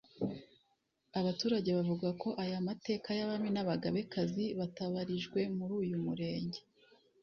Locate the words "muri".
5.57-5.73